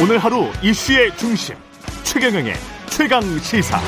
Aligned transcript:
오늘 0.00 0.18
하루 0.18 0.44
이슈의 0.62 1.10
중심 1.16 1.56
최경영의 2.04 2.52
최강 2.86 3.20
시사. 3.20 3.78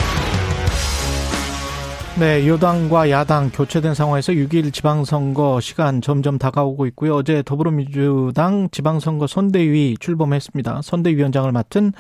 네, 2.19 2.49
여당과 2.49 3.11
야당 3.11 3.49
교체된 3.51 3.95
상황에서 3.95 4.33
6일 4.33 4.73
지방선거 4.73 5.61
시간 5.61 6.01
점점 6.01 6.37
다가오고 6.37 6.87
있고요. 6.87 7.15
어제 7.15 7.45
더불어민주당 7.47 8.69
지방선거 8.73 9.29
선대위 9.29 9.99
출범했습니다. 10.01 10.81
선대위원장을 10.83 11.53
맡은 11.53 11.93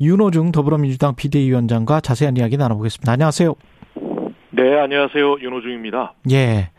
윤호중 0.00 0.52
더불어민주당 0.52 1.16
비대위원장과 1.16 2.00
자세한 2.00 2.36
이야기 2.36 2.56
나눠보겠습니다. 2.56 3.10
안녕하세요. 3.10 3.54
네, 4.50 4.78
안녕하세요. 4.78 5.40
윤호중입니다. 5.40 6.14
예. 6.30 6.70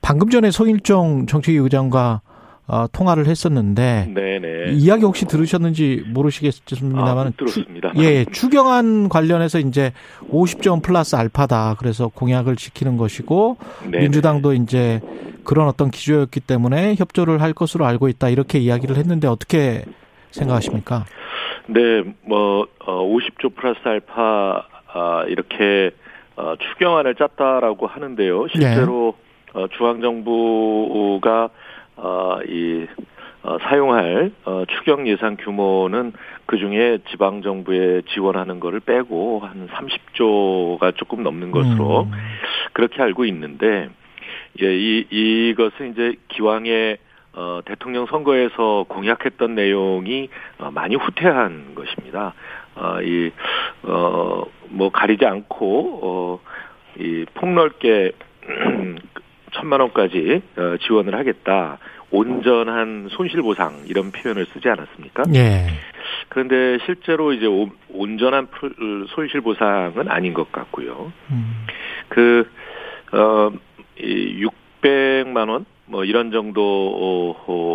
방금 0.00 0.30
전에 0.30 0.50
송일종 0.50 1.26
정책위 1.26 1.58
의장과 1.58 2.22
어, 2.70 2.86
통화를 2.92 3.26
했었는데 3.26 4.12
네네. 4.14 4.72
이야기 4.72 5.04
혹시 5.04 5.24
들으셨는지 5.24 6.04
모르시겠습니다만 6.08 7.26
아, 7.26 7.30
들었습니다. 7.34 7.92
예, 7.96 8.26
추경안 8.26 9.08
관련해서 9.08 9.58
이제 9.58 9.92
50점 10.30 10.82
플러스 10.82 11.16
알파다. 11.16 11.76
그래서 11.78 12.08
공약을 12.08 12.56
지키는 12.56 12.98
것이고 12.98 13.56
네네. 13.84 14.00
민주당도 14.00 14.52
이제 14.52 15.00
그런 15.44 15.66
어떤 15.66 15.90
기조였기 15.90 16.40
때문에 16.40 16.94
협조를 16.96 17.40
할 17.40 17.54
것으로 17.54 17.86
알고 17.86 18.08
있다. 18.08 18.28
이렇게 18.28 18.58
이야기를 18.58 18.96
했는데 18.96 19.28
어떻게 19.28 19.84
생각하십니까? 20.30 21.06
네, 21.68 22.02
뭐 22.26 22.66
어, 22.80 23.02
50조 23.02 23.54
플러스 23.56 23.80
알파 23.84 24.66
아, 24.92 25.24
이렇게 25.26 25.90
어, 26.36 26.54
추경안을 26.58 27.14
짰다라고 27.14 27.86
하는데요. 27.86 28.48
실제로 28.48 29.14
네. 29.54 29.60
어, 29.60 29.66
중앙 29.68 30.02
정부가 30.02 31.48
어, 31.98 32.38
이 32.46 32.86
어, 33.42 33.58
사용할 33.60 34.32
어, 34.44 34.64
추경 34.68 35.06
예산 35.06 35.36
규모는 35.36 36.12
그 36.46 36.58
중에 36.58 36.98
지방 37.10 37.42
정부에 37.42 38.02
지원하는 38.08 38.60
거를 38.60 38.80
빼고 38.80 39.40
한 39.40 39.68
30조가 39.68 40.96
조금 40.96 41.22
넘는 41.22 41.50
것으로 41.50 42.02
음. 42.04 42.12
그렇게 42.72 43.02
알고 43.02 43.24
있는데 43.26 43.88
예, 44.60 44.76
이 44.76 45.06
이것은 45.10 45.92
이제 45.92 46.14
기왕에 46.28 46.98
어, 47.34 47.60
대통령 47.64 48.06
선거에서 48.06 48.86
공약했던 48.88 49.54
내용이 49.54 50.28
어, 50.58 50.70
많이 50.72 50.96
후퇴한 50.96 51.74
것입니다. 51.76 52.34
어, 52.74 53.00
이, 53.02 53.30
어, 53.84 54.44
뭐 54.68 54.90
가리지 54.90 55.24
않고, 55.24 56.00
어, 56.02 56.40
이 56.98 57.26
폭넓게 57.34 58.12
천만 59.52 59.80
원까지 59.80 60.42
어, 60.56 60.76
지원을 60.82 61.14
하겠다. 61.14 61.78
온전한 62.10 63.08
손실보상 63.10 63.84
이런 63.86 64.10
표현을 64.10 64.46
쓰지 64.52 64.68
않았습니까? 64.68 65.24
예. 65.34 65.66
그런데 66.28 66.78
실제로 66.84 67.32
이제 67.32 67.46
온전한 67.90 68.48
손실보상은 69.14 70.08
아닌 70.08 70.34
것 70.34 70.50
같고요. 70.52 71.12
음. 71.30 71.66
그, 72.08 72.48
어, 73.12 73.50
이 73.98 74.46
600만 74.82 75.48
원? 75.48 75.66
뭐 75.86 76.04
이런 76.04 76.30
정도를 76.30 77.74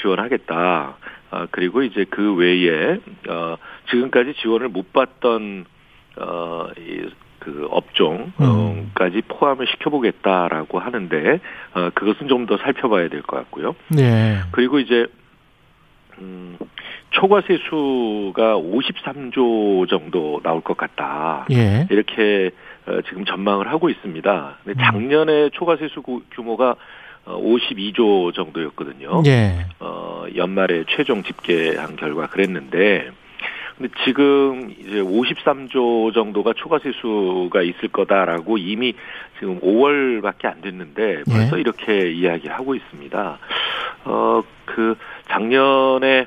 지원하겠다. 0.00 0.96
아, 1.30 1.46
그리고 1.50 1.82
이제 1.82 2.04
그 2.08 2.34
외에, 2.34 2.98
어, 3.28 3.56
지금까지 3.90 4.34
지원을 4.34 4.68
못 4.68 4.92
받던, 4.92 5.64
어, 6.18 6.68
이 6.78 7.08
그 7.44 7.68
업종까지 7.70 9.16
음. 9.16 9.22
포함을 9.28 9.66
시켜보겠다라고 9.66 10.78
하는데 10.78 11.40
어, 11.74 11.90
그것은 11.94 12.28
좀 12.28 12.46
더 12.46 12.56
살펴봐야 12.58 13.08
될 13.08 13.22
것 13.22 13.36
같고요. 13.36 13.74
네. 13.88 14.38
그리고 14.50 14.78
이제 14.78 15.06
음, 16.18 16.58
초과세 17.10 17.58
수가 17.68 18.56
53조 18.58 19.88
정도 19.88 20.40
나올 20.42 20.60
것 20.60 20.76
같다. 20.76 21.46
예. 21.50 21.86
이렇게 21.90 22.50
어, 22.86 23.00
지금 23.08 23.24
전망을 23.24 23.68
하고 23.70 23.88
있습니다. 23.88 24.58
근데 24.64 24.78
음. 24.78 24.84
작년에 24.84 25.50
초과세 25.50 25.88
수 25.88 26.02
규모가 26.02 26.76
52조 27.24 28.28
어, 28.28 28.32
정도였거든요. 28.32 29.22
예. 29.26 29.66
어, 29.80 30.26
연말에 30.36 30.84
최종 30.88 31.22
집계한 31.22 31.96
결과 31.96 32.26
그랬는데 32.26 33.10
근데 33.76 33.92
지금 34.04 34.70
이제 34.70 35.00
53조 35.00 36.14
정도가 36.14 36.52
초과 36.56 36.78
세수가 36.78 37.62
있을 37.62 37.88
거다라고 37.88 38.58
이미 38.58 38.94
지금 39.38 39.60
5월밖에 39.60 40.46
안 40.46 40.60
됐는데 40.60 41.24
벌써 41.24 41.56
네. 41.56 41.60
이렇게 41.60 42.12
이야기를 42.12 42.54
하고 42.54 42.74
있습니다. 42.74 43.38
어, 44.04 44.42
그 44.64 44.96
작년에 45.28 46.26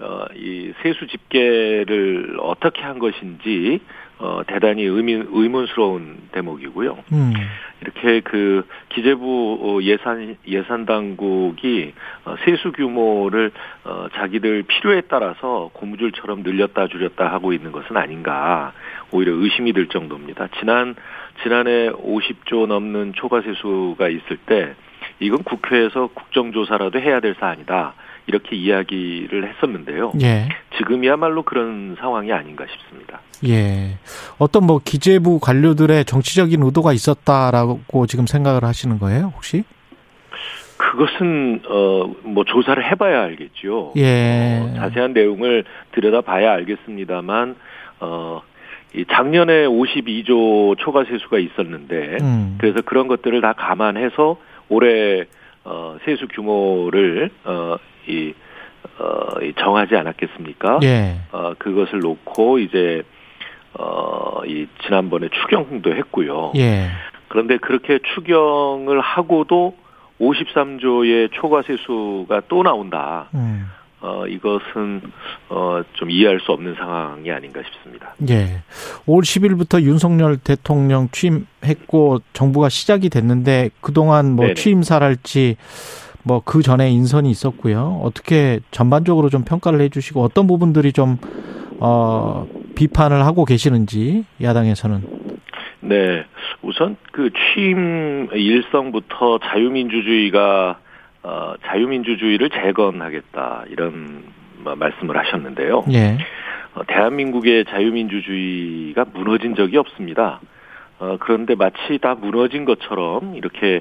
어, 0.00 0.24
이 0.34 0.72
세수 0.82 1.06
집계를 1.06 2.38
어떻게 2.40 2.82
한 2.82 2.98
것인지 2.98 3.80
어, 4.20 4.42
대단히 4.46 4.82
의미, 4.82 5.14
의문스러운 5.14 6.28
대목이고요. 6.32 6.98
음. 7.12 7.32
이렇게 7.80 8.20
그 8.20 8.66
기재부 8.90 9.58
어, 9.62 9.82
예산 9.82 10.36
예산 10.46 10.84
당국이 10.84 11.94
어, 12.26 12.36
세수 12.44 12.72
규모를 12.72 13.50
어, 13.84 14.08
자기들 14.14 14.64
필요에 14.64 15.02
따라서 15.08 15.70
고무줄처럼 15.72 16.42
늘렸다 16.42 16.88
줄였다 16.88 17.32
하고 17.32 17.54
있는 17.54 17.72
것은 17.72 17.96
아닌가 17.96 18.74
오히려 19.10 19.32
의심이 19.32 19.72
들 19.72 19.86
정도입니다. 19.86 20.48
지난 20.58 20.94
지난해 21.42 21.88
50조 21.88 22.66
넘는 22.66 23.14
초과 23.14 23.40
세수가 23.40 24.06
있을 24.08 24.36
때 24.44 24.74
이건 25.18 25.42
국회에서 25.44 26.08
국정조사라도 26.08 27.00
해야 27.00 27.20
될 27.20 27.34
사안이다. 27.40 27.94
이렇게 28.26 28.54
이야기를 28.54 29.48
했었는데요. 29.48 30.12
예. 30.22 30.48
지금이야말로 30.80 31.42
그런 31.42 31.96
상황이 32.00 32.32
아닌가 32.32 32.64
싶습니다. 32.70 33.20
예. 33.46 33.98
어떤 34.38 34.66
뭐 34.66 34.80
기재부 34.84 35.38
관료들의 35.40 36.04
정치적인 36.04 36.62
의도가 36.62 36.92
있었다라고 36.92 38.06
지금 38.06 38.26
생각을 38.26 38.64
하시는 38.64 38.98
거예요, 38.98 39.32
혹시? 39.36 39.64
그것은 40.76 41.62
어 41.68 42.00
뭐 42.22 42.44
조사를 42.44 42.82
해봐야 42.90 43.22
알겠죠. 43.22 43.92
예. 43.96 44.60
어, 44.62 44.74
자세한 44.76 45.12
내용을 45.12 45.64
들여다봐야 45.92 46.52
알겠습니다만 46.52 47.56
어. 48.00 48.42
이 48.92 49.04
작년에 49.08 49.66
52조 49.66 50.76
초과 50.78 51.04
세수가 51.04 51.38
있었는데 51.38 52.16
음. 52.22 52.56
그래서 52.58 52.80
그런 52.82 53.06
것들을 53.06 53.40
다 53.40 53.52
감안해서 53.52 54.36
올해 54.68 55.26
어 55.62 55.96
세수 56.04 56.26
규모를 56.26 57.30
어이 57.44 58.34
어, 58.98 59.34
정하지 59.58 59.96
않았겠습니까? 59.96 60.80
예. 60.82 61.16
어, 61.32 61.54
그것을 61.58 62.00
놓고 62.00 62.58
이제 62.58 63.02
어, 63.74 64.42
이 64.46 64.66
지난번에 64.84 65.28
추경도 65.28 65.94
했고요. 65.94 66.52
예. 66.56 66.88
그런데 67.28 67.56
그렇게 67.58 68.00
추경을 68.14 69.00
하고도 69.00 69.76
53조의 70.20 71.30
초과 71.32 71.62
세수가 71.62 72.42
또 72.48 72.62
나온다. 72.62 73.28
음. 73.34 73.70
어, 74.02 74.26
이것은, 74.26 75.02
어, 75.50 75.82
좀 75.92 76.10
이해할 76.10 76.40
수 76.40 76.52
없는 76.52 76.74
상황이 76.74 77.30
아닌가 77.30 77.60
싶습니다. 77.62 78.14
예. 78.30 78.62
올 79.04 79.22
10일부터 79.22 79.82
윤석열 79.82 80.38
대통령 80.38 81.08
취임했고, 81.12 82.20
정부가 82.32 82.70
시작이 82.70 83.10
됐는데, 83.10 83.68
그동안 83.82 84.32
뭐 84.36 84.46
네네. 84.46 84.54
취임사랄지, 84.54 85.56
뭐 86.22 86.40
그 86.44 86.62
전에 86.62 86.90
인선이 86.90 87.30
있었고요. 87.30 88.00
어떻게 88.02 88.60
전반적으로 88.70 89.28
좀 89.28 89.44
평가를 89.44 89.80
해주시고 89.80 90.22
어떤 90.22 90.46
부분들이 90.46 90.92
좀 90.92 91.16
어, 91.78 92.46
비판을 92.76 93.24
하고 93.24 93.44
계시는지 93.44 94.24
야당에서는. 94.42 95.00
네, 95.80 96.24
우선 96.62 96.96
그 97.12 97.30
취임 97.32 98.28
일성부터 98.32 99.38
자유민주주의가 99.38 100.78
어, 101.22 101.54
자유민주주의를 101.66 102.50
재건하겠다 102.50 103.64
이런 103.70 104.24
말씀을 104.64 105.16
하셨는데요. 105.16 105.84
예. 105.92 106.18
어, 106.74 106.82
대한민국의 106.86 107.64
자유민주주의가 107.66 109.06
무너진 109.12 109.54
적이 109.54 109.78
없습니다. 109.78 110.40
어, 111.00 111.16
그런데 111.18 111.54
마치 111.54 111.98
다 112.00 112.14
무너진 112.14 112.64
것처럼 112.64 113.34
이렇게 113.34 113.80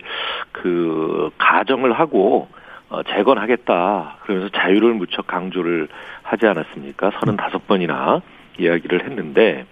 그 0.51 1.29
가정을 1.37 1.91
하고 1.93 2.47
어, 2.89 3.03
재건하겠다. 3.03 4.17
그러면서 4.21 4.49
자유를 4.57 4.93
무척 4.93 5.27
강조를 5.27 5.89
하지 6.23 6.47
않았습니까? 6.47 7.11
35번이나 7.11 8.21
이야기를 8.57 9.03
했는데 9.03 9.65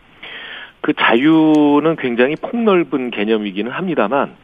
그 0.82 0.94
자유는 0.94 1.96
굉장히 1.98 2.36
폭넓은 2.36 3.12
개념이기는 3.12 3.72
합니다만 3.72 4.36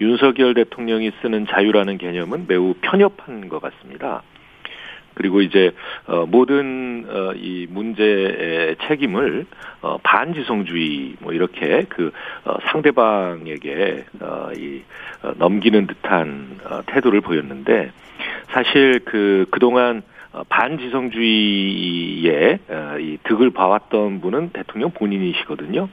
윤석열 0.00 0.54
대통령이 0.54 1.12
쓰는 1.20 1.46
자유라는 1.46 1.98
개념은 1.98 2.44
매우 2.46 2.74
편협한 2.80 3.48
것 3.48 3.60
같습니다. 3.60 4.22
그리고 5.20 5.42
이제 5.42 5.72
어 6.06 6.24
모든 6.26 7.04
어 7.06 7.34
이 7.36 7.66
문제의 7.68 8.76
책임을 8.88 9.44
어 9.82 9.98
반지성주의 10.02 11.16
뭐 11.20 11.34
이렇게 11.34 11.84
그 11.90 12.10
어, 12.44 12.56
상대방에게 12.72 14.06
어 14.22 14.50
이 14.56 14.80
어, 15.22 15.32
넘기는 15.36 15.86
듯한 15.86 16.58
어, 16.64 16.80
태도를 16.86 17.20
보였는데 17.20 17.92
사실 18.48 19.00
그 19.04 19.44
그동안 19.50 20.00
어, 20.32 20.42
반지성주의의 20.48 22.58
어, 22.70 22.96
이 22.98 23.18
득을 23.24 23.50
봐왔던 23.50 24.22
분은 24.22 24.52
대통령 24.54 24.90
본인이시거든요. 24.92 25.90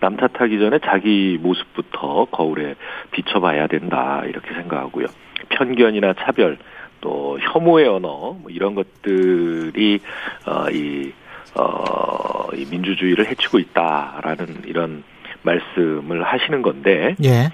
남 0.00 0.16
탓하기 0.16 0.58
전에 0.58 0.78
자기 0.78 1.36
모습부터 1.40 2.28
거울에 2.30 2.76
비춰봐야 3.10 3.66
된다 3.66 4.22
이렇게 4.26 4.54
생각하고요. 4.54 5.04
편견이나 5.50 6.14
차별 6.14 6.56
또 7.04 7.38
혐오의 7.38 7.86
언어 7.86 8.34
뭐 8.40 8.44
이런 8.48 8.74
것들이 8.74 10.00
어, 10.46 10.70
이, 10.70 11.12
어, 11.54 12.48
이 12.54 12.64
민주주의를 12.70 13.26
해치고 13.26 13.58
있다라는 13.58 14.62
이런 14.66 15.04
말씀을 15.42 16.22
하시는 16.22 16.62
건데 16.62 17.14
예. 17.22 17.50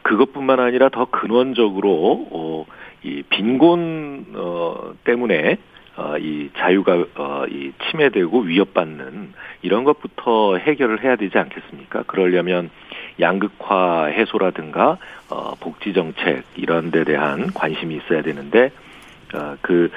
그것뿐만 0.00 0.58
아니라 0.58 0.88
더 0.88 1.04
근원적으로 1.04 2.28
어, 2.30 2.66
이 3.02 3.22
빈곤 3.28 4.24
어, 4.36 4.94
때문에 5.04 5.58
어, 5.96 6.16
이 6.18 6.48
자유가 6.56 7.04
어, 7.16 7.44
이 7.50 7.72
침해되고 7.90 8.40
위협받는 8.40 9.34
이런 9.60 9.84
것부터 9.84 10.56
해결을 10.56 11.04
해야 11.04 11.16
되지 11.16 11.36
않겠습니까? 11.36 12.04
그러려면 12.06 12.70
양극화 13.20 14.06
해소라든가 14.06 14.96
어, 15.28 15.54
복지 15.60 15.92
정책 15.92 16.44
이런 16.56 16.90
데 16.90 17.04
대한 17.04 17.52
관심이 17.52 17.96
있어야 17.96 18.22
되는데 18.22 18.70
어, 19.34 19.56
그 19.60 19.90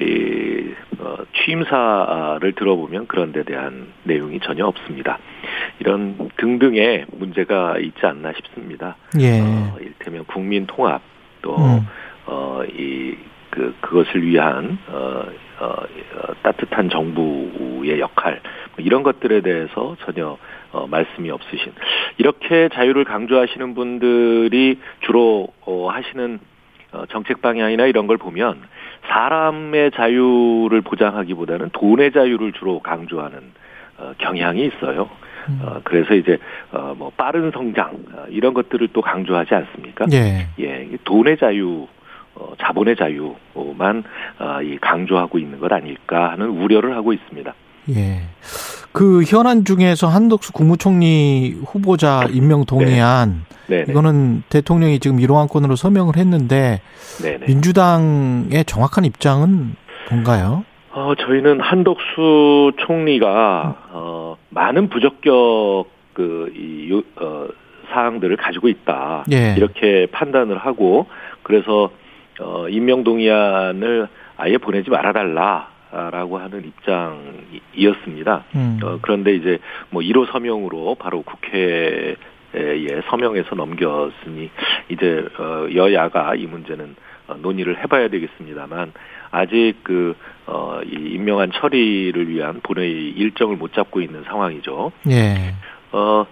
이, 0.00 0.72
어, 0.98 1.16
취임사를 1.34 2.52
들어보면 2.52 3.06
그런 3.06 3.32
데 3.32 3.42
대한 3.42 3.88
내용이 4.04 4.40
전혀 4.40 4.64
없습니다. 4.66 5.18
이런 5.80 6.30
등등의 6.36 7.06
문제가 7.12 7.78
있지 7.78 8.06
않나 8.06 8.32
싶습니다. 8.32 8.96
예. 9.20 9.40
어, 9.40 9.76
이를테면 9.80 10.24
국민 10.26 10.66
통합 10.66 11.02
또 11.42 11.56
음. 11.56 11.86
어, 12.26 12.62
이, 12.64 13.16
그, 13.50 13.74
그것을 13.80 14.26
위한, 14.26 14.78
어, 14.88 15.24
어, 15.60 15.66
어, 15.66 16.34
따뜻한 16.42 16.88
정부의 16.88 18.00
역할, 18.00 18.40
뭐 18.76 18.84
이런 18.84 19.02
것들에 19.02 19.42
대해서 19.42 19.96
전혀, 20.04 20.36
어, 20.72 20.86
말씀이 20.88 21.30
없으신. 21.30 21.72
이렇게 22.18 22.68
자유를 22.70 23.04
강조하시는 23.04 23.74
분들이 23.74 24.80
주로, 25.00 25.48
어, 25.60 25.88
하시는, 25.88 26.40
어, 26.92 27.04
정책 27.10 27.42
방향이나 27.42 27.86
이런 27.86 28.06
걸 28.06 28.16
보면, 28.16 28.60
사람의 29.14 29.92
자유를 29.92 30.80
보장하기보다는 30.82 31.70
돈의 31.72 32.12
자유를 32.12 32.52
주로 32.52 32.80
강조하는, 32.80 33.38
어, 33.98 34.12
경향이 34.18 34.66
있어요. 34.66 35.08
음. 35.48 35.60
어, 35.62 35.80
그래서 35.84 36.14
이제 36.14 36.38
어, 36.72 36.94
뭐 36.96 37.12
빠른 37.16 37.52
성장 37.52 37.90
어, 38.12 38.24
이런 38.28 38.54
것들을 38.54 38.88
또 38.92 39.00
강조하지 39.00 39.54
않습니까? 39.54 40.06
예. 40.12 40.48
예, 40.58 40.88
돈의 41.04 41.36
자유 41.38 41.86
어, 42.34 42.54
자본의 42.58 42.96
자유만 42.96 44.04
어, 44.40 44.62
이 44.62 44.78
강조하고 44.80 45.38
있는 45.38 45.60
것 45.60 45.70
아닐까 45.70 46.32
하는 46.32 46.48
우려를 46.48 46.96
하고 46.96 47.12
있습니다. 47.12 47.54
예. 47.90 48.22
그 48.92 49.22
현안 49.22 49.64
중에서 49.64 50.08
한덕수 50.08 50.52
국무총리 50.52 51.56
후보자 51.64 52.26
임명 52.30 52.64
동의안 52.64 53.44
네. 53.48 53.53
이거는 53.68 54.42
대통령이 54.48 54.98
지금 54.98 55.18
1호 55.18 55.36
안건으로 55.36 55.76
서명을 55.76 56.16
했는데 56.16 56.80
네네. 57.22 57.46
민주당의 57.46 58.64
정확한 58.66 59.04
입장은 59.04 59.76
뭔가요? 60.10 60.64
어, 60.90 61.14
저희는 61.18 61.60
한덕수 61.60 62.72
총리가 62.78 63.76
어, 63.90 64.36
많은 64.50 64.88
부적격 64.88 65.88
그이 66.12 67.02
어, 67.16 67.48
사항들을 67.90 68.36
가지고 68.36 68.68
있다 68.68 69.24
예. 69.32 69.54
이렇게 69.56 70.06
판단을 70.12 70.58
하고 70.58 71.06
그래서 71.42 71.90
어, 72.40 72.68
임명동의안을 72.68 74.08
아예 74.36 74.58
보내지 74.58 74.90
말아달라라고 74.90 76.38
하는 76.38 76.64
입장이었습니다. 77.74 78.44
음. 78.56 78.80
어, 78.82 78.98
그런데 79.02 79.34
이제 79.34 79.58
뭐 79.90 80.02
1호 80.02 80.30
서명으로 80.32 80.96
바로 80.96 81.22
국회 81.22 82.16
에 82.54 83.00
서명해서 83.08 83.54
넘겼으니 83.54 84.50
이제 84.88 85.26
어, 85.38 85.66
여야가 85.74 86.34
이 86.36 86.46
문제는 86.46 86.94
어, 87.26 87.34
논의를 87.40 87.78
해봐야 87.78 88.08
되겠습니다만 88.08 88.92
아직 89.30 89.74
그 89.82 90.14
어, 90.46 90.80
이 90.84 90.94
임명한 91.14 91.52
처리를 91.52 92.28
위한 92.28 92.60
본회의 92.62 93.10
일정을 93.10 93.56
못 93.56 93.72
잡고 93.72 94.00
있는 94.00 94.22
상황이죠. 94.24 94.92
예. 95.10 95.54
어, 95.92 96.26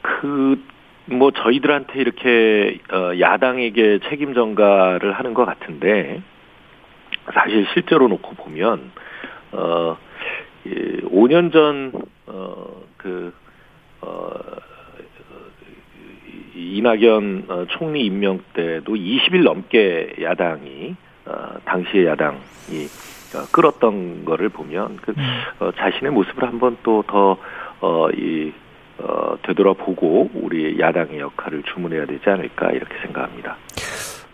그, 0.00 0.62
뭐 1.06 1.30
저희들한테 1.32 2.00
이렇게 2.00 2.78
어, 2.92 3.12
야당에게 3.18 4.00
책임 4.08 4.34
전가를 4.34 5.12
하는 5.12 5.34
것 5.34 5.44
같은데 5.44 6.22
사실 7.34 7.66
실제로 7.74 8.08
놓고 8.08 8.34
보면 8.36 8.90
어 9.52 9.96
5년 10.64 11.52
전 11.52 11.92
어 12.26 12.82
그 12.96 13.34
어, 14.00 14.30
이낙연 16.62 17.44
어, 17.48 17.66
총리 17.70 18.06
임명 18.06 18.40
때도 18.54 18.94
20일 18.94 19.42
넘게 19.42 20.16
야당이 20.20 20.94
어, 21.26 21.32
당시의 21.64 22.06
야당이 22.06 22.86
어, 23.34 23.46
끌었던 23.50 24.24
거를 24.24 24.48
보면 24.48 24.98
그 25.02 25.12
음. 25.16 25.24
어, 25.60 25.70
자신의 25.76 26.12
모습을 26.12 26.48
한번 26.48 26.76
또 26.82 27.02
더어이 27.06 28.52
어, 28.98 29.36
되돌아보고 29.42 30.30
우리 30.34 30.78
야당의 30.78 31.18
역할을 31.18 31.62
주문해야 31.72 32.06
되지 32.06 32.28
않을까 32.28 32.70
이렇게 32.70 32.94
생각합니다. 33.02 33.56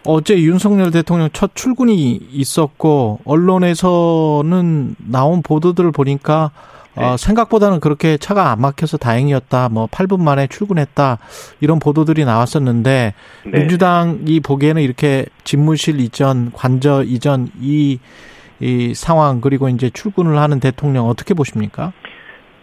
어제 0.04 0.38
윤석열 0.38 0.90
대통령 0.90 1.28
첫 1.32 1.54
출근이 1.54 2.12
있었고 2.30 3.20
언론에서는 3.24 4.94
나온 5.10 5.42
보도들을 5.42 5.92
보니까 5.92 6.50
어, 6.98 7.00
네. 7.00 7.06
어, 7.06 7.16
생각보다는 7.16 7.80
그렇게 7.80 8.16
차가 8.16 8.50
안 8.50 8.60
막혀서 8.60 8.98
다행이었다. 8.98 9.68
뭐 9.70 9.86
8분 9.86 10.20
만에 10.20 10.46
출근했다. 10.48 11.18
이런 11.60 11.78
보도들이 11.78 12.24
나왔었는데 12.24 13.14
네. 13.46 13.58
민주당이 13.58 14.40
보기에는 14.40 14.82
이렇게 14.82 15.26
집무실 15.44 16.00
이전, 16.00 16.50
관저 16.52 17.04
이전 17.04 17.48
이, 17.60 17.98
이 18.60 18.92
상황 18.94 19.40
그리고 19.40 19.68
이제 19.68 19.90
출근을 19.90 20.38
하는 20.38 20.60
대통령 20.60 21.06
어떻게 21.06 21.34
보십니까? 21.34 21.92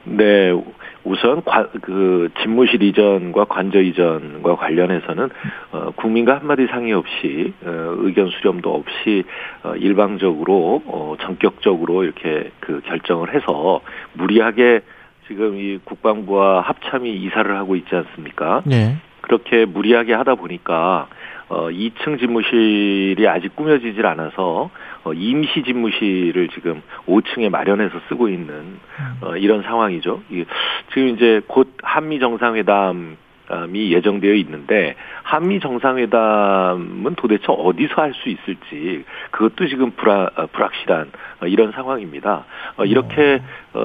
네. 0.03 0.51
우선 1.05 1.43
관, 1.43 1.69
그 1.81 2.29
집무실 2.41 2.81
이전과 2.81 3.45
관저 3.45 3.79
이전과 3.79 4.55
관련해서는 4.55 5.29
어, 5.71 5.91
국민과 5.95 6.37
한마디 6.37 6.65
상의 6.67 6.93
없이 6.93 7.53
어, 7.63 7.95
의견 7.99 8.29
수렴도 8.29 8.73
없이 8.73 9.23
어, 9.63 9.75
일방적으로 9.75 10.81
어, 10.85 11.15
전격적으로 11.21 12.03
이렇게 12.03 12.51
그 12.59 12.81
결정을 12.85 13.33
해서 13.33 13.81
무리하게 14.13 14.81
지금 15.27 15.57
이 15.57 15.79
국방부와 15.83 16.61
합참이 16.61 17.13
이사를 17.13 17.55
하고 17.55 17.75
있지 17.75 17.95
않습니까? 17.95 18.63
네. 18.65 18.97
그렇게 19.21 19.65
무리하게 19.65 20.13
하다 20.13 20.35
보니까 20.35 21.07
어 21.47 21.69
2층 21.69 22.19
집무실이 22.19 23.27
아직 23.27 23.55
꾸며지질 23.55 24.05
않아서 24.05 24.69
어, 25.05 25.13
임시 25.13 25.63
집무실을 25.63 26.49
지금 26.49 26.81
5층에 27.07 27.49
마련해서 27.49 27.99
쓰고 28.09 28.27
있는 28.27 28.79
어, 29.21 29.37
이런 29.37 29.61
상황이죠. 29.61 30.21
지금 30.93 31.09
이제 31.09 31.41
곧 31.47 31.77
한미 31.81 32.19
정상회담 32.19 33.17
이 33.73 33.93
예정되어 33.93 34.33
있는데 34.33 34.95
한미 35.21 35.59
정상회담은 35.59 37.13
도대체 37.15 37.43
어디서 37.47 38.01
할 38.01 38.13
수 38.15 38.29
있을지 38.29 39.05
그것도 39.29 39.67
지금 39.67 39.91
불안, 39.91 40.29
어, 40.35 40.47
불확실한 40.51 41.11
어, 41.41 41.45
이런 41.45 41.71
상황입니다. 41.71 42.45
어, 42.77 42.85
이렇게 42.85 43.41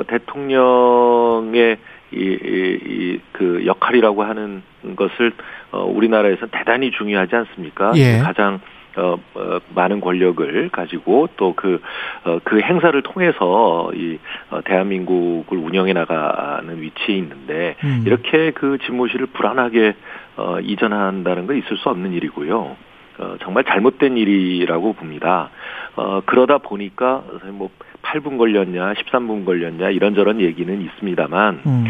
대통령의 0.06 1.76
이, 2.12 2.16
이, 2.16 2.78
이, 2.86 3.20
그 3.32 3.64
역할이라고 3.66 4.22
하는 4.22 4.62
것을 4.96 5.32
우리나라에서 5.72 6.46
대단히 6.50 6.90
중요하지 6.90 7.36
않습니까? 7.36 7.92
예. 7.96 8.18
가장 8.18 8.60
어, 8.97 9.16
어, 9.35 9.59
많은 9.75 10.00
권력을 10.00 10.68
가지고 10.70 11.28
또 11.37 11.54
그, 11.54 11.80
어, 12.25 12.38
그 12.42 12.61
행사를 12.61 13.00
통해서 13.02 13.90
이, 13.94 14.18
어, 14.50 14.61
대한민국을 14.64 15.59
운영해 15.59 15.92
나가는 15.92 16.80
위치에 16.80 17.16
있는데, 17.16 17.76
음. 17.85 18.02
이렇게 18.06 18.50
그 18.50 18.78
집무실을 18.85 19.26
불안하게, 19.26 19.94
어, 20.37 20.59
이전한다는 20.61 21.47
건 21.47 21.56
있을 21.56 21.76
수 21.76 21.88
없는 21.88 22.12
일이고요. 22.12 22.76
어, 23.18 23.37
정말 23.42 23.64
잘못된 23.64 24.16
일이라고 24.16 24.94
봅니다. 24.94 25.50
어, 25.94 26.23
그러다 26.25 26.59
보니까, 26.59 27.23
뭐, 27.52 27.70
8분 28.02 28.38
걸렸냐, 28.38 28.94
13분 28.94 29.44
걸렸냐, 29.44 29.90
이런저런 29.90 30.40
얘기는 30.40 30.80
있습니다만, 30.80 31.61
음. 31.66 31.85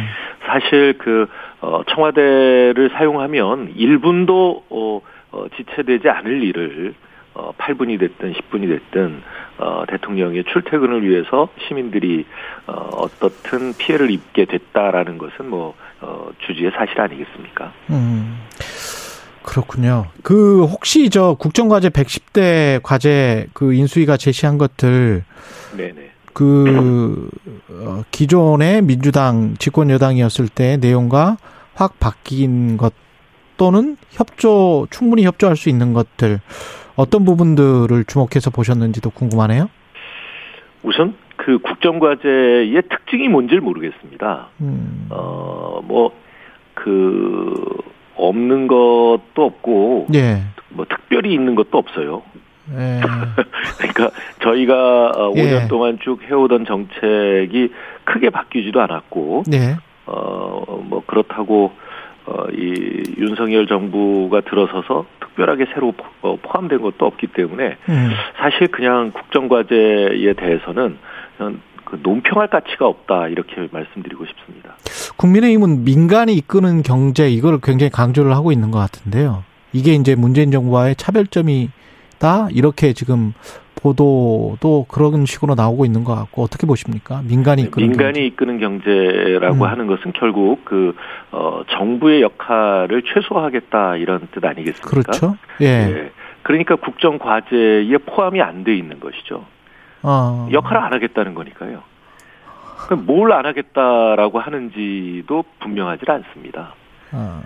사실 0.44 0.98
그, 0.98 1.28
어, 1.60 1.82
청와대를 1.84 2.90
사용하면 2.92 3.74
1분도, 3.74 4.62
어, 4.68 5.00
어, 5.32 5.46
지체되지 5.56 6.08
않을 6.08 6.42
일을 6.42 6.94
어, 7.34 7.52
8분이 7.56 7.98
됐든 8.00 8.32
10분이 8.32 8.68
됐든 8.68 9.22
어, 9.58 9.84
대통령의 9.88 10.44
출퇴근을 10.44 11.08
위해서 11.08 11.48
시민들이 11.68 12.26
어, 12.66 12.72
어떻든 12.72 13.74
피해를 13.74 14.10
입게 14.10 14.46
됐다라는 14.46 15.18
것은 15.18 15.48
뭐 15.48 15.74
어, 16.00 16.30
주지의 16.46 16.72
사실 16.72 17.00
아니겠습니까? 17.00 17.72
음. 17.90 18.38
그렇군요. 19.42 20.06
그 20.22 20.64
혹시 20.64 21.08
저 21.10 21.34
국정과제 21.34 21.88
110대 21.90 22.80
과제 22.82 23.46
그 23.52 23.72
인수위가 23.72 24.16
제시한 24.16 24.58
것들 24.58 25.24
네네. 25.76 26.10
그 26.32 27.28
어, 27.68 28.02
기존의 28.10 28.82
민주당 28.82 29.54
집권 29.58 29.90
여당이었을 29.90 30.48
때 30.48 30.76
내용과 30.76 31.36
확 31.74 31.98
바뀐 31.98 32.76
것 32.76 32.92
또는 33.60 33.98
협조 34.08 34.86
충분히 34.90 35.24
협조할 35.26 35.54
수 35.54 35.68
있는 35.68 35.92
것들 35.92 36.40
어떤 36.96 37.26
부분들을 37.26 38.06
주목해서 38.06 38.48
보셨는지도 38.50 39.10
궁금하네요. 39.10 39.68
우선 40.82 41.14
그 41.36 41.58
국정과제의 41.58 42.82
특징이 42.88 43.28
뭔지를 43.28 43.60
모르겠습니다. 43.60 44.48
음. 44.62 45.08
어뭐 45.10 46.12
그 46.72 47.54
없는 48.16 48.66
것도 48.66 49.20
없고 49.36 50.06
예. 50.14 50.42
뭐 50.70 50.86
특별히 50.88 51.34
있는 51.34 51.54
것도 51.54 51.76
없어요. 51.76 52.22
예. 52.72 53.00
그러니까 53.76 54.10
저희가 54.42 55.12
5년 55.34 55.58
어, 55.58 55.62
예. 55.64 55.68
동안 55.68 55.98
쭉 56.02 56.22
해오던 56.22 56.64
정책이 56.64 57.72
크게 58.04 58.30
바뀌지도 58.30 58.80
않았고, 58.80 59.42
예. 59.52 59.76
어뭐 60.06 61.02
그렇다고 61.06 61.72
어, 62.30 62.46
이 62.52 63.02
윤석열 63.18 63.66
정부가 63.66 64.40
들어서서 64.42 65.04
특별하게 65.20 65.66
새로 65.74 65.92
어, 66.22 66.36
포함된 66.40 66.80
것도 66.80 67.04
없기 67.04 67.28
때문에 67.28 67.76
음. 67.88 68.10
사실 68.38 68.68
그냥 68.68 69.10
국정과제에 69.10 70.32
대해서는 70.34 70.98
그 71.84 71.98
논평할 72.02 72.48
가치가 72.48 72.86
없다 72.86 73.28
이렇게 73.28 73.68
말씀드리고 73.72 74.24
싶습니다. 74.26 74.76
국민의힘은 75.16 75.84
민간이 75.84 76.34
이끄는 76.34 76.82
경제 76.82 77.28
이걸 77.28 77.58
굉장히 77.60 77.90
강조를 77.90 78.32
하고 78.32 78.52
있는 78.52 78.70
것 78.70 78.78
같은데요. 78.78 79.42
이게 79.72 79.94
이제 79.94 80.14
문재인 80.14 80.52
정부와의 80.52 80.94
차별점이 80.96 81.70
다 82.20 82.46
이렇게 82.52 82.92
지금 82.92 83.32
보도도 83.82 84.84
그런 84.88 85.24
식으로 85.24 85.54
나오고 85.54 85.86
있는 85.86 86.04
것 86.04 86.14
같고 86.14 86.42
어떻게 86.42 86.66
보십니까? 86.66 87.22
민간이 87.26 87.62
이끄는 87.62 87.88
민간이 87.88 88.12
경제. 88.12 88.26
이끄는 88.26 88.60
경제라고 88.60 89.54
음. 89.56 89.62
하는 89.62 89.86
것은 89.86 90.12
결국 90.12 90.64
그 90.66 90.94
어, 91.32 91.62
정부의 91.70 92.20
역할을 92.20 93.02
최소화하겠다 93.12 93.96
이런 93.96 94.28
뜻 94.32 94.44
아니겠습니까? 94.44 94.88
그렇죠. 94.88 95.36
예. 95.62 95.86
네. 95.86 96.10
그러니까 96.42 96.76
국정 96.76 97.18
과제에 97.18 97.96
포함이 98.06 98.40
안 98.42 98.64
돼 98.64 98.76
있는 98.76 99.00
것이죠. 99.00 99.46
어. 100.02 100.48
역할을 100.52 100.82
안 100.82 100.92
하겠다는 100.92 101.34
거니까요. 101.34 101.82
뭘 103.06 103.32
안 103.32 103.46
하겠다라고 103.46 104.40
하는지도 104.40 105.44
분명하지 105.60 106.04
않습니다. 106.06 106.74
어. 107.12 107.42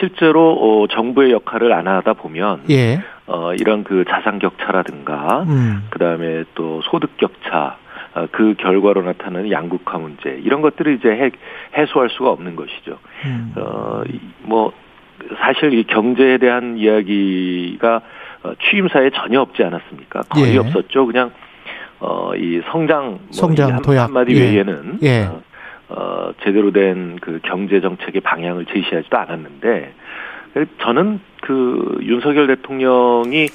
실제로 0.00 0.52
어, 0.82 0.86
정부의 0.88 1.30
역할을 1.32 1.72
안 1.72 1.86
하다 1.86 2.14
보면 2.14 2.64
예. 2.70 3.00
어, 3.28 3.52
이런 3.54 3.84
그 3.84 4.04
자산 4.08 4.38
격차라든가 4.38 5.44
음. 5.46 5.86
그 5.90 5.98
다음에 5.98 6.44
또 6.54 6.80
소득 6.82 7.16
격차 7.18 7.76
어, 8.14 8.26
그 8.32 8.54
결과로 8.58 9.02
나타나는 9.02 9.52
양극화 9.52 9.98
문제 9.98 10.40
이런 10.42 10.62
것들을 10.62 10.94
이제 10.94 11.08
해, 11.10 11.30
해소할 11.76 12.08
수가 12.10 12.30
없는 12.30 12.56
것이죠. 12.56 12.98
음. 13.26 13.52
어, 13.56 14.02
뭐 14.42 14.72
사실 15.38 15.74
이 15.74 15.84
경제에 15.84 16.38
대한 16.38 16.78
이야기가 16.78 18.00
어, 18.44 18.52
취임사에 18.62 19.10
전혀 19.10 19.40
없지 19.40 19.62
않았습니까? 19.62 20.20
거의 20.30 20.54
예. 20.54 20.58
없었죠. 20.58 21.06
그냥 21.06 21.30
어, 22.00 22.32
이 22.36 22.62
성장, 22.70 23.10
뭐 23.10 23.18
성장 23.32 23.72
뭐 23.74 23.82
도약 23.82 24.04
한마디 24.04 24.34
예. 24.34 24.52
외에는 24.52 24.98
예. 25.02 25.24
어, 25.24 25.42
어, 25.90 26.32
제대로 26.44 26.72
된 26.72 27.08
그 27.20 27.40
경제 27.42 27.80
정책의 27.80 28.22
방향을 28.22 28.64
제시하지도 28.66 29.16
않았는데 29.18 29.92
저는 30.80 31.20
그 31.42 31.98
윤석열 32.02 32.46
대통령이 32.46 33.48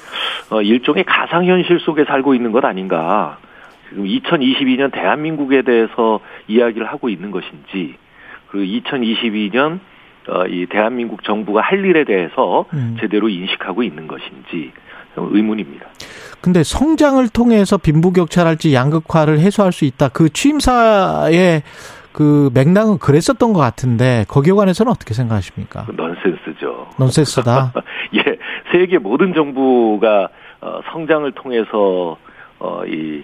어, 0.50 0.62
일종의 0.62 1.04
가상현실 1.04 1.80
속에 1.80 2.04
살고 2.04 2.34
있는 2.34 2.52
것 2.52 2.64
아닌가. 2.64 3.38
지금 3.88 4.04
2022년 4.04 4.92
대한민국에 4.92 5.62
대해서 5.62 6.20
이야기를 6.48 6.86
하고 6.86 7.08
있는 7.08 7.30
것인지, 7.30 7.94
그리고 8.48 8.88
2022년 8.88 9.80
어, 10.28 10.46
이 10.46 10.66
대한민국 10.66 11.22
정부가 11.24 11.60
할 11.60 11.84
일에 11.84 12.04
대해서 12.04 12.64
음. 12.72 12.96
제대로 13.00 13.28
인식하고 13.28 13.82
있는 13.82 14.06
것인지 14.06 14.72
의문입니다. 15.16 15.86
근데 16.40 16.62
성장을 16.62 17.26
통해서 17.28 17.78
빈부격차랄지 17.78 18.74
양극화를 18.74 19.38
해소할 19.38 19.72
수 19.72 19.84
있다. 19.84 20.08
그 20.08 20.28
취임사의 20.30 21.62
그 22.12 22.50
맥락은 22.54 22.98
그랬었던 22.98 23.52
것 23.52 23.60
같은데 23.60 24.24
거기에 24.28 24.52
관해서는 24.52 24.92
어떻게 24.92 25.14
생각하십니까? 25.14 25.86
넌센스 25.96 26.43
죠. 26.64 26.88
넌센스다. 26.98 27.72
예, 28.16 28.22
세계 28.72 28.98
모든 28.98 29.34
정부가 29.34 30.28
어, 30.60 30.80
성장을 30.92 31.30
통해서 31.32 32.16
어, 32.58 32.82
이 32.86 33.22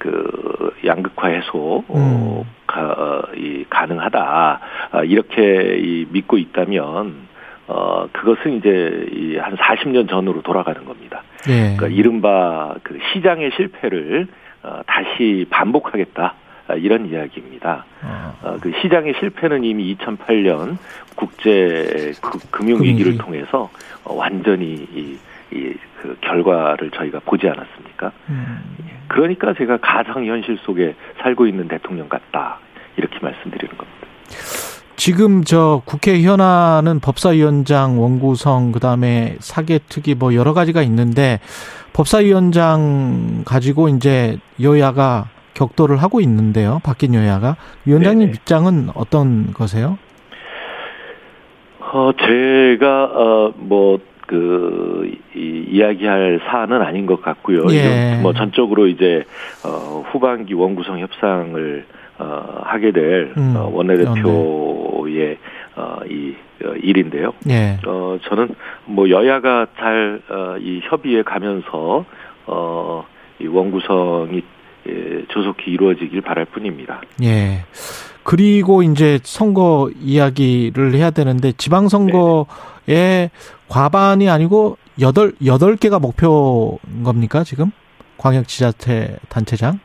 그 0.00 0.72
양극화 0.84 1.28
해소 1.28 1.84
어, 1.86 1.94
음. 1.94 2.42
가, 2.66 2.80
어, 2.82 3.22
이 3.36 3.66
가능하다 3.68 4.60
아, 4.92 5.02
이렇게 5.04 5.76
이 5.78 6.06
믿고 6.10 6.38
있다면 6.38 7.28
어, 7.68 8.06
그것은 8.12 8.56
이제 8.56 9.06
이 9.12 9.36
한 9.36 9.56
40년 9.56 10.08
전으로 10.08 10.40
돌아가는 10.42 10.84
겁니다. 10.86 11.22
네. 11.46 11.76
그러니까 11.76 11.88
이른바 11.88 12.74
그 12.82 12.98
시장의 13.12 13.52
실패를 13.56 14.26
어, 14.62 14.80
다시 14.86 15.46
반복하겠다. 15.50 16.34
아, 16.70 16.74
이런 16.74 17.06
이야기입니다. 17.06 17.84
아. 18.02 18.34
어, 18.42 18.56
그 18.60 18.72
시장의 18.80 19.14
실패는 19.18 19.64
이미 19.64 19.94
2008년 19.96 20.76
국제 21.14 22.12
그 22.20 22.38
금융 22.50 22.82
위기를 22.82 23.18
통해서 23.18 23.70
어, 24.04 24.14
완전히 24.14 24.86
이, 24.94 25.18
이, 25.52 25.74
그 26.00 26.16
결과를 26.20 26.90
저희가 26.90 27.20
보지 27.24 27.48
않았습니까? 27.48 28.12
음. 28.28 28.60
그러니까 29.08 29.52
제가 29.54 29.78
가상 29.78 30.24
현실 30.24 30.58
속에 30.62 30.94
살고 31.20 31.46
있는 31.46 31.66
대통령 31.66 32.08
같다 32.08 32.58
이렇게 32.96 33.18
말씀드리는 33.20 33.76
겁니다. 33.76 34.06
지금 34.96 35.44
저 35.44 35.82
국회 35.86 36.20
현안은 36.20 37.00
법사위원장 37.00 38.00
원구성 38.00 38.70
그다음에 38.72 39.36
사개특위 39.40 40.14
뭐 40.14 40.34
여러 40.34 40.52
가지가 40.52 40.82
있는데 40.82 41.40
법사위원장 41.94 43.42
가지고 43.46 43.88
이제 43.88 44.38
여야가 44.60 45.28
격돌을 45.60 45.98
하고 45.98 46.22
있는데요. 46.22 46.80
바뀐 46.82 47.14
여야가 47.14 47.56
위원장님 47.84 48.20
네네. 48.20 48.32
입장은 48.32 48.88
어떤 48.94 49.52
거세요? 49.52 49.98
어 51.80 52.12
제가 52.18 53.04
어뭐 53.04 54.00
이, 55.34 55.66
이야기할 55.68 56.40
사안은 56.46 56.80
아닌 56.82 57.04
것 57.04 57.20
같고요. 57.20 57.66
예. 57.70 58.18
뭐 58.22 58.32
전적으로 58.32 58.86
이제 58.86 59.24
어 59.64 60.04
후반기 60.10 60.54
원구성 60.54 61.00
협상을 61.00 61.84
어, 62.18 62.60
하게 62.64 62.92
될 62.92 63.32
음, 63.36 63.54
어, 63.56 63.70
원내대표의 63.72 65.38
어, 65.76 66.00
이 66.08 66.34
어, 66.62 66.72
일인데요. 66.82 67.32
예. 67.48 67.78
어, 67.86 68.18
저는 68.22 68.54
뭐 68.84 69.10
여야가 69.10 69.66
잘이 69.76 70.20
어, 70.28 70.56
협의에 70.82 71.22
가면서 71.22 72.04
어, 72.46 73.04
이 73.40 73.46
원구성이 73.46 74.42
예, 74.88 75.24
조속히 75.28 75.70
이루어지길 75.72 76.20
바랄 76.22 76.44
뿐입니다. 76.46 77.02
예. 77.22 77.64
그리고 78.22 78.82
이제 78.82 79.18
선거 79.22 79.90
이야기를 80.00 80.94
해야 80.94 81.10
되는데 81.10 81.52
지방선거에 81.52 83.30
과반이 83.68 84.28
아니고 84.28 84.76
여덟 85.00 85.32
여덟 85.44 85.76
개가 85.76 85.98
목표인 85.98 87.02
겁니까 87.04 87.44
지금 87.44 87.72
광역 88.18 88.46
지자체 88.48 89.16
단체장? 89.28 89.80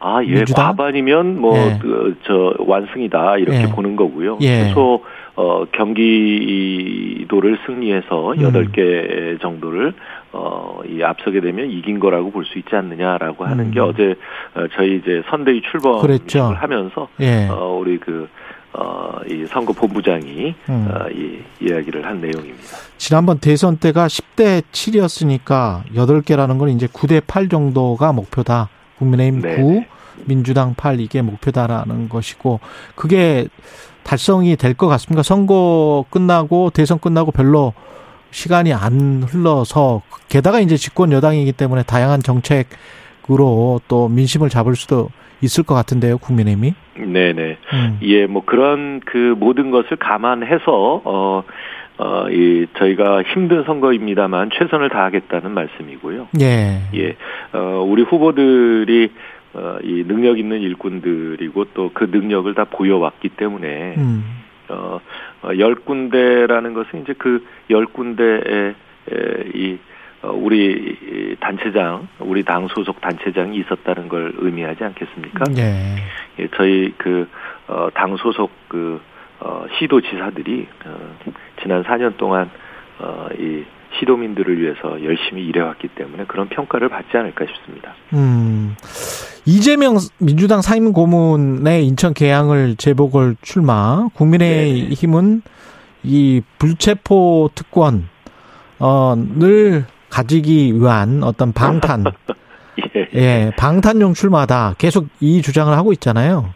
아, 0.00 0.22
예. 0.24 0.34
민주당? 0.34 0.66
과반이면 0.68 1.40
뭐, 1.40 1.56
예. 1.56 1.78
그, 1.80 2.16
저, 2.26 2.54
완승이다. 2.58 3.36
이렇게 3.36 3.62
예. 3.62 3.66
보는 3.66 3.96
거고요. 3.96 4.38
예. 4.40 4.64
최소, 4.64 5.02
어, 5.40 5.64
경기도를 5.72 7.58
승리해서 7.64 8.32
음. 8.32 8.38
8개 8.38 9.40
정도를, 9.40 9.94
어, 10.32 10.80
이 10.86 11.02
앞서게 11.02 11.40
되면 11.40 11.70
이긴 11.70 11.98
거라고 11.98 12.30
볼 12.30 12.44
수 12.44 12.58
있지 12.58 12.76
않느냐라고 12.76 13.46
하는 13.46 13.66
음. 13.66 13.70
게 13.70 13.80
어제, 13.80 14.16
어, 14.54 14.66
저희 14.76 14.96
이제 14.96 15.22
선대위 15.30 15.62
출범을 15.62 16.20
하면서, 16.56 17.08
예. 17.20 17.48
어, 17.48 17.78
우리 17.80 17.96
그, 17.98 18.28
어, 18.74 19.12
이 19.26 19.46
선거 19.46 19.72
본부장이, 19.72 20.54
음. 20.68 20.88
어, 20.90 21.08
이 21.10 21.38
이야기를 21.60 22.04
한 22.04 22.20
내용입니다. 22.20 22.76
지난번 22.98 23.38
대선 23.38 23.78
때가 23.78 24.08
10대 24.08 24.62
7이었으니까 24.70 25.84
8개라는 25.94 26.58
건 26.58 26.68
이제 26.68 26.86
9대 26.86 27.22
8 27.26 27.48
정도가 27.48 28.12
목표다. 28.12 28.68
국민의힘 28.98 29.40
네 29.40 29.56
9, 29.56 29.84
민주당 30.26 30.74
8 30.74 31.00
이게 31.00 31.22
목표다라는 31.22 32.10
것이고 32.10 32.60
그게 32.94 33.48
달성이 34.02 34.56
될 34.56 34.74
것 34.74 34.86
같습니까? 34.88 35.22
선거 35.22 36.04
끝나고 36.10 36.70
대선 36.70 36.98
끝나고 36.98 37.32
별로 37.32 37.72
시간이 38.30 38.72
안 38.72 39.22
흘러서 39.26 40.02
게다가 40.28 40.60
이제 40.60 40.76
집권 40.76 41.12
여당이기 41.12 41.52
때문에 41.52 41.82
다양한 41.82 42.20
정책으로 42.22 43.80
또 43.88 44.08
민심을 44.08 44.48
잡을 44.48 44.76
수도 44.76 45.08
있을 45.42 45.64
것 45.64 45.74
같은데요, 45.74 46.18
국민의힘이. 46.18 46.74
네네. 46.96 47.56
음. 47.72 47.98
예, 48.02 48.26
뭐 48.26 48.44
그런 48.44 49.00
그 49.04 49.34
모든 49.38 49.70
것을 49.70 49.96
감안해서 49.96 51.02
어. 51.04 51.42
어, 52.02 52.30
이, 52.30 52.66
저희가 52.78 53.22
힘든 53.34 53.62
선거입니다만 53.64 54.48
최선을 54.54 54.88
다하겠다는 54.88 55.50
말씀이고요. 55.50 56.28
예. 56.40 56.80
예. 56.94 57.16
어, 57.52 57.84
우리 57.86 58.02
후보들이 58.04 59.12
어, 59.54 59.78
이 59.82 60.04
능력 60.06 60.38
있는 60.38 60.60
일꾼들이고 60.60 61.64
또 61.74 61.90
그 61.92 62.04
능력을 62.04 62.52
다 62.54 62.64
보여왔기 62.64 63.30
때문에 63.30 63.94
음. 63.98 64.24
어, 64.68 65.00
어, 65.42 65.50
열 65.58 65.74
군데라는 65.74 66.74
것은 66.74 67.02
이제 67.02 67.12
그 67.14 67.44
열 67.70 67.86
군데에 67.86 68.74
이 69.54 69.78
어, 70.22 70.32
우리 70.32 71.36
단체장, 71.40 72.06
우리 72.18 72.42
당 72.42 72.68
소속 72.68 73.00
단체장이 73.00 73.56
있었다는 73.56 74.08
걸 74.08 74.34
의미하지 74.36 74.84
않겠습니까? 74.84 75.46
예. 75.56 75.96
예 76.38 76.48
저희 76.56 76.92
그, 76.98 77.26
어, 77.66 77.88
당 77.94 78.16
소속 78.18 78.50
그, 78.68 79.00
어, 79.38 79.64
시도지사들이, 79.78 80.66
어, 80.84 81.16
지난 81.62 81.82
4년 81.84 82.18
동안, 82.18 82.50
어, 82.98 83.28
이 83.38 83.64
시도민들을 83.98 84.60
위해서 84.60 85.02
열심히 85.04 85.44
일해왔기 85.46 85.88
때문에 85.88 86.24
그런 86.26 86.48
평가를 86.48 86.88
받지 86.88 87.16
않을까 87.16 87.44
싶습니다. 87.46 87.94
음. 88.12 88.76
이재명 89.46 89.98
민주당 90.18 90.62
상임 90.62 90.92
고문의 90.92 91.86
인천 91.86 92.14
개항을 92.14 92.76
재보궐 92.76 93.36
출마, 93.42 94.08
국민의힘은 94.14 95.42
이 96.02 96.40
불체포 96.58 97.50
특권, 97.54 98.08
어, 98.78 99.14
늘 99.16 99.84
가지기 100.08 100.74
위한 100.74 101.22
어떤 101.22 101.52
방탄, 101.52 102.04
예. 102.96 103.08
예, 103.14 103.50
방탄용 103.56 104.14
출마다 104.14 104.74
계속 104.78 105.08
이 105.20 105.42
주장을 105.42 105.72
하고 105.76 105.92
있잖아요. 105.92 106.54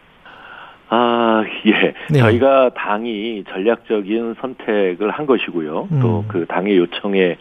아, 0.89 1.43
예. 1.65 1.93
네. 2.09 2.19
저희가 2.19 2.71
당이 2.75 3.43
전략적인 3.49 4.35
선택을 4.39 5.09
한 5.09 5.25
것이고요. 5.25 5.87
음. 5.91 5.99
또그 5.99 6.45
당의 6.47 6.77
요청에 6.77 7.37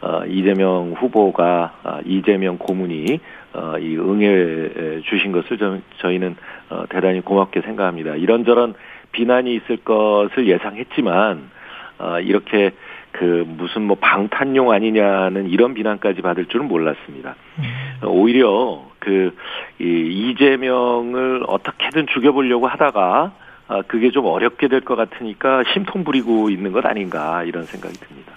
어, 0.00 0.24
이재명 0.26 0.94
후보가 0.96 1.72
어, 1.82 1.98
이재명 2.04 2.58
고문이 2.58 3.18
어, 3.54 3.78
이 3.78 3.96
응해 3.96 5.00
주신 5.02 5.32
것을 5.32 5.58
저, 5.58 5.78
저희는 5.98 6.36
어, 6.68 6.84
대단히 6.88 7.20
고맙게 7.20 7.62
생각합니다. 7.62 8.14
이런저런 8.16 8.74
비난이 9.12 9.54
있을 9.54 9.78
것을 9.78 10.46
예상했지만 10.46 11.50
어, 11.98 12.20
이렇게 12.20 12.72
그 13.18 13.44
무슨 13.46 13.82
뭐 13.82 13.96
방탄용 14.00 14.70
아니냐는 14.72 15.48
이런 15.48 15.74
비난까지 15.74 16.20
받을 16.22 16.46
줄은 16.46 16.68
몰랐습니다. 16.68 17.34
음. 17.58 18.08
오히려 18.08 18.84
그 18.98 19.32
이 19.78 19.84
이재명을 19.84 21.44
어떻게든 21.46 22.06
죽여보려고 22.12 22.66
하다가 22.66 23.32
아 23.68 23.82
그게 23.86 24.10
좀 24.10 24.24
어렵게 24.26 24.68
될 24.68 24.80
것 24.80 24.96
같으니까 24.96 25.62
심통 25.72 26.02
부리고 26.04 26.48
있는 26.50 26.72
것 26.72 26.84
아닌가 26.86 27.42
이런 27.44 27.64
생각이 27.64 27.94
듭니다. 27.94 28.32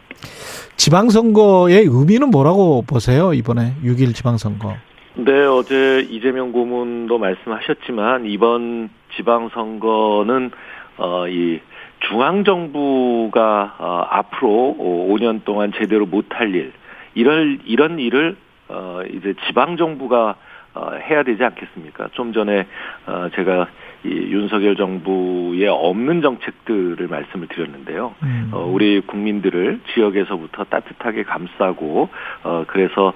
지방선거의 0.75 1.85
의미는 1.87 2.29
뭐라고 2.29 2.83
보세요 2.87 3.33
이번에 3.33 3.73
6일 3.83 4.13
지방선거? 4.13 4.75
네 5.15 5.31
어제 5.45 6.05
이재명 6.09 6.51
고문도 6.51 7.17
말씀하셨지만 7.17 8.25
이번 8.25 8.89
지방선거는 9.15 10.51
어 10.97 11.25
이 11.27 11.59
중앙 12.01 12.43
정부가 12.43 13.75
어, 13.77 14.07
앞으로 14.09 14.75
5년 15.09 15.43
동안 15.43 15.71
제대로 15.75 16.05
못할 16.05 16.53
일, 16.53 16.73
이럴, 17.13 17.59
이런 17.65 17.99
일을 17.99 18.37
어, 18.69 19.01
이제 19.11 19.33
지방 19.47 19.77
정부가 19.77 20.35
어, 20.75 20.91
해야 20.93 21.23
되지 21.23 21.43
않겠습니까? 21.43 22.09
좀 22.13 22.31
전에 22.31 22.67
어, 23.07 23.29
제가 23.35 23.67
이 24.03 24.09
윤석열 24.09 24.75
정부의 24.75 25.67
없는 25.67 26.21
정책들을 26.21 27.07
말씀을 27.07 27.47
드렸는데요. 27.47 28.15
음. 28.23 28.51
어, 28.53 28.65
우리 28.71 29.01
국민들을 29.01 29.81
지역에서부터 29.93 30.65
따뜻하게 30.65 31.23
감싸고 31.23 32.09
어, 32.43 32.63
그래서 32.67 33.13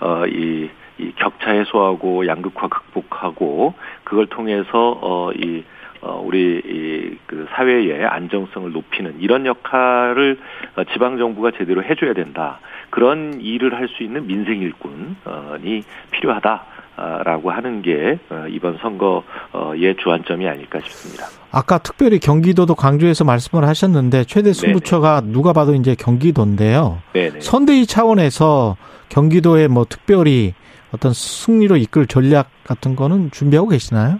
어, 0.00 0.26
이, 0.26 0.68
이 0.98 1.12
격차 1.16 1.52
해소하고 1.52 2.26
양극화 2.26 2.68
극복하고 2.68 3.74
그걸 4.04 4.26
통해서 4.26 4.98
어, 5.00 5.30
이 5.32 5.62
어, 6.06 6.22
우리 6.24 6.60
이 6.64 7.16
그 7.26 7.46
사회의 7.50 8.04
안정성을 8.06 8.70
높이는 8.72 9.16
이런 9.20 9.46
역할을 9.46 10.38
어, 10.76 10.84
지방 10.92 11.18
정부가 11.18 11.50
제대로 11.58 11.82
해줘야 11.82 12.14
된다. 12.14 12.60
그런 12.90 13.40
일을 13.40 13.74
할 13.74 13.88
수 13.88 14.02
있는 14.04 14.26
민생 14.26 14.60
일꾼이 14.60 15.82
필요하다. 16.12 16.64
라고 17.24 17.50
하는 17.50 17.82
게 17.82 18.18
어, 18.30 18.46
이번 18.48 18.78
선거의 18.78 19.96
주안점이 20.02 20.48
아닐까 20.48 20.78
싶습니다. 20.80 21.26
아까 21.52 21.76
특별히 21.78 22.18
경기도도 22.18 22.74
강조해서 22.74 23.22
말씀을 23.24 23.66
하셨는데 23.68 24.24
최대 24.24 24.52
승부처가 24.54 25.20
네네. 25.20 25.32
누가 25.32 25.52
봐도 25.52 25.74
이제 25.74 25.94
경기도인데요. 25.94 27.02
네네. 27.12 27.40
선대위 27.40 27.86
차원에서 27.86 28.76
경기도에 29.10 29.68
뭐 29.68 29.84
특별히 29.86 30.54
어떤 30.92 31.12
승리로 31.12 31.76
이끌 31.76 32.06
전략 32.06 32.48
같은 32.64 32.96
거는 32.96 33.30
준비하고 33.30 33.68
계시나요? 33.68 34.18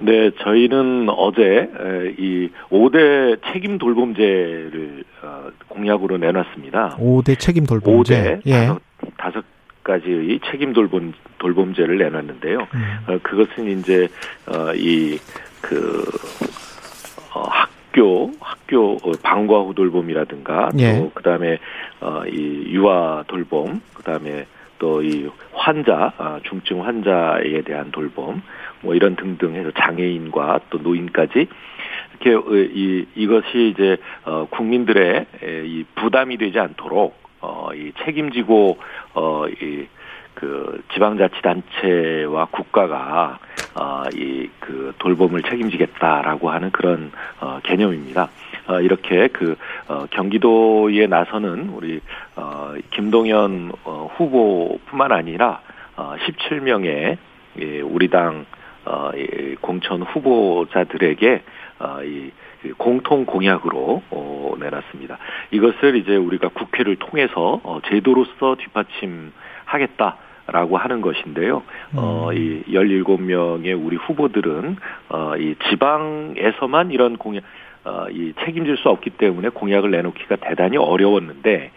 네, 0.00 0.30
저희는 0.42 1.08
어제 1.08 1.68
이 2.18 2.50
5대 2.70 3.40
책임 3.52 3.78
돌봄제를 3.78 5.04
어, 5.22 5.50
공약으로 5.68 6.18
내놨습니다. 6.18 6.96
5대 6.98 7.38
책임 7.38 7.66
돌봄제. 7.66 8.40
5대 8.44 8.46
예. 8.46 8.68
다섯, 9.16 9.44
가지의 9.82 10.40
책임 10.50 10.72
돌봄 10.72 11.12
돌봄제를 11.38 11.98
내놨는데요. 11.98 12.58
음. 12.74 12.98
어, 13.08 13.18
그것은 13.22 13.78
이제 13.78 14.08
어, 14.46 14.72
이그 14.74 16.04
어, 17.34 17.42
학교 17.48 18.30
학교 18.40 18.98
방과 19.22 19.60
후 19.60 19.74
돌봄이라든가 19.74 20.70
예. 20.78 20.98
또 20.98 21.10
그다음에 21.14 21.58
어, 22.00 22.22
이 22.26 22.66
유아 22.72 23.24
돌봄 23.26 23.80
그다음에 23.94 24.46
또 24.78 25.02
이 25.02 25.28
환자 25.52 26.12
아, 26.18 26.40
중증 26.44 26.84
환자에 26.84 27.62
대한 27.62 27.90
돌봄 27.90 28.42
뭐 28.80 28.94
이런 28.94 29.16
등등 29.16 29.54
해서 29.54 29.70
장애인과 29.76 30.60
또 30.70 30.78
노인까지 30.78 31.48
이렇게 32.20 32.34
어, 32.34 32.56
이 32.56 33.06
이것이 33.14 33.68
이제 33.74 33.96
어 34.24 34.46
국민들의 34.50 35.26
이 35.42 35.84
부담이 35.94 36.36
되지 36.36 36.58
않도록 36.58 37.16
어이 37.40 37.92
책임지고 38.04 38.78
어이 39.14 39.86
그 40.34 40.82
지방자치단체와 40.94 42.46
국가가 42.46 43.38
어이그 43.74 44.94
돌봄을 44.98 45.42
책임지겠다라고 45.42 46.50
하는 46.50 46.70
그런 46.70 47.10
어 47.40 47.60
개념입니다. 47.62 48.28
어 48.68 48.80
이렇게 48.80 49.28
그 49.28 49.56
어, 49.88 50.06
경기도에 50.10 51.06
나서는 51.06 51.70
우리 51.70 52.00
어, 52.36 52.74
김동연 52.90 53.72
어, 53.84 54.10
후보뿐만 54.16 55.12
아니라 55.12 55.60
어, 55.96 56.14
17명의 56.18 57.16
예, 57.60 57.80
우리 57.80 58.08
당 58.08 58.46
공천 59.60 60.02
후보자들에게 60.02 61.42
어, 61.80 62.02
이 62.02 62.30
공통 62.76 63.24
공약으로 63.24 64.02
어, 64.10 64.54
내놨습니다. 64.58 65.18
이것을 65.50 65.96
이제 65.96 66.16
우리가 66.16 66.48
국회를 66.48 66.96
통해서 66.96 67.60
어, 67.62 67.80
제도로서 67.88 68.56
뒷받침하겠다. 68.56 70.16
라고 70.50 70.78
하는 70.78 71.02
것인데요. 71.02 71.62
어, 71.94 72.30
음. 72.30 72.34
이 72.34 72.72
17명의 72.72 73.78
우리 73.78 73.96
후보들은, 73.96 74.76
어, 75.10 75.36
이 75.36 75.54
지방에서만 75.68 76.90
이런 76.90 77.18
공약, 77.18 77.42
어, 77.88 78.06
이 78.10 78.34
책임질 78.44 78.76
수 78.76 78.90
없기 78.90 79.10
때문에 79.10 79.48
공약을 79.48 79.90
내놓기가 79.90 80.36
대단히 80.36 80.76
어려웠는데, 80.76 81.70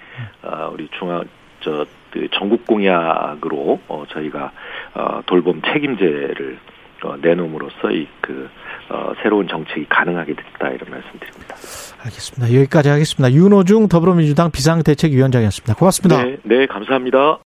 어, 0.43 0.69
우리 0.74 0.89
중앙, 1.00 1.24
저, 1.62 1.86
그 2.12 2.28
전국 2.34 2.67
공약으로, 2.67 3.80
어, 3.88 4.04
저희가, 4.10 4.52
어, 4.93 5.21
돌봄 5.26 5.62
책임제를 5.62 6.60
어, 7.04 7.15
내놓음으로써 7.19 7.89
이그 7.89 8.50
어, 8.89 9.13
새로운 9.24 9.47
정책이 9.47 9.88
가능하게 9.89 10.36
됐다 10.36 10.69
이런 10.69 10.91
말씀드립니다. 10.91 11.56
알겠습니다. 12.04 12.56
여기까지 12.60 12.89
하겠습니다. 12.89 13.34
윤호중 13.34 13.88
더불어민주당 13.88 14.52
비상대책위원장이었습니다. 14.52 15.76
고맙습니다. 15.76 16.24
네, 16.24 16.38
네 16.43 16.65
감사합니다. 16.67 17.39